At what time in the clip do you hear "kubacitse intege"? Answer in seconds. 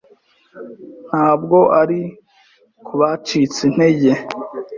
2.85-4.11